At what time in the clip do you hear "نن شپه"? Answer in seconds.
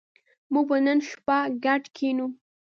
0.85-1.37